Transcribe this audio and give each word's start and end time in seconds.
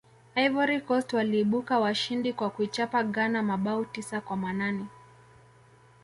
ivory 0.35 0.81
coast 0.81 1.13
waliibuka 1.13 1.79
washindi 1.79 2.33
kwa 2.33 2.49
kuichapa 2.49 3.03
ghana 3.03 3.43
mabao 3.43 3.85
tisa 3.85 4.21
kwa 4.21 4.37
manane 4.37 4.85